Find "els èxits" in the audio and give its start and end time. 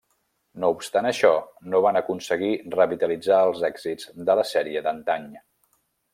3.51-4.09